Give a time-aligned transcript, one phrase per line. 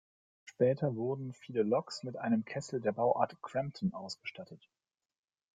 [0.45, 4.67] Später wurden viele Loks mit einem Kessel der Bauart "Crampton" ausgestattet.